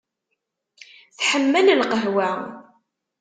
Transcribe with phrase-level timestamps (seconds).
[1.17, 2.29] Tḥemmel lqahwa.